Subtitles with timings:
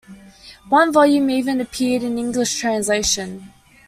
[0.69, 3.51] One volume even appeared in English translation.